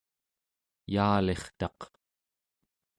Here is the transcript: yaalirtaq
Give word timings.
yaalirtaq 0.93 1.79